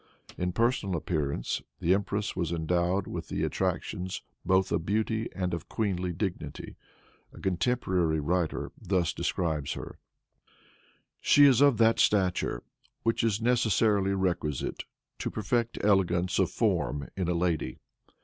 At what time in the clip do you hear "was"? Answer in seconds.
2.35-2.51